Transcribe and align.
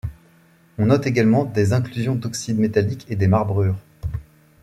On 0.79 0.87
note 0.87 1.05
également 1.05 1.45
des 1.45 1.73
inclusions 1.73 2.15
d'oxydes 2.15 2.57
métalliques 2.57 3.05
et 3.11 3.15
des 3.15 3.27
marbrures. 3.27 3.77